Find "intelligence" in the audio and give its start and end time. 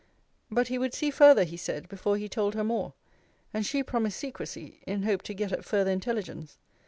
5.91-6.57